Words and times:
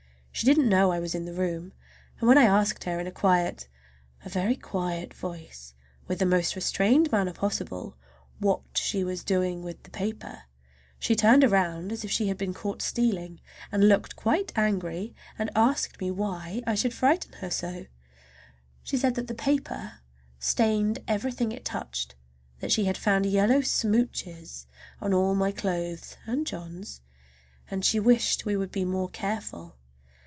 She 0.33 0.45
didn't 0.45 0.69
know 0.69 0.91
I 0.91 0.99
was 0.99 1.13
in 1.13 1.25
the 1.25 1.33
room, 1.33 1.73
and 2.19 2.27
when 2.27 2.37
I 2.37 2.45
asked 2.45 2.85
her 2.85 2.99
in 2.99 3.05
a 3.05 3.11
quiet, 3.11 3.67
a 4.25 4.29
very 4.29 4.55
quiet 4.55 5.13
voice, 5.13 5.75
with 6.07 6.17
the 6.17 6.25
most 6.25 6.55
restrained 6.55 7.11
manner 7.11 7.33
possible, 7.33 7.95
what 8.39 8.61
she 8.73 9.03
was 9.03 9.23
doing 9.23 9.61
with 9.61 9.83
the 9.83 9.91
paper 9.91 10.43
she 10.97 11.15
turned 11.15 11.43
around 11.43 11.91
as 11.91 12.03
if 12.03 12.09
she 12.09 12.27
had 12.29 12.39
been 12.39 12.55
caught 12.55 12.81
stealing, 12.81 13.39
and 13.71 13.87
looked 13.87 14.15
quite 14.15 14.51
angry—asked 14.55 15.99
me 16.01 16.09
why 16.09 16.63
I 16.65 16.73
should 16.73 16.93
frighten 16.93 17.33
her 17.33 17.51
so! 17.51 17.71
Then 17.73 17.87
she 18.83 18.97
said 18.97 19.13
that 19.15 19.27
the 19.27 19.35
paper 19.35 19.99
stained 20.39 20.99
everything 21.07 21.51
it 21.51 21.65
touched, 21.65 22.15
that 22.61 22.71
she 22.71 22.85
had 22.85 22.97
found 22.97 23.27
yellow 23.27 23.59
smooches 23.61 24.65
on 25.01 25.13
all 25.13 25.35
my 25.35 25.51
clothes 25.51 26.17
and 26.25 26.47
John's, 26.47 27.01
and 27.69 27.85
she 27.85 27.99
wished 27.99 28.45
we 28.45 28.57
would 28.57 28.71
be 28.71 28.85
more 28.85 29.09
careful! 29.09 29.75